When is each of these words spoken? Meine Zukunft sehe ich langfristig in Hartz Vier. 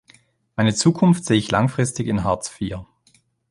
Meine 0.55 0.73
Zukunft 0.73 1.25
sehe 1.25 1.37
ich 1.37 1.51
langfristig 1.51 2.07
in 2.07 2.23
Hartz 2.23 2.49
Vier. 2.49 2.87